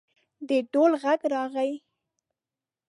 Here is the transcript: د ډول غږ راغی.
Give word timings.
د 0.47 0.49
ډول 0.71 0.91
غږ 1.03 1.21
راغی. 1.33 1.73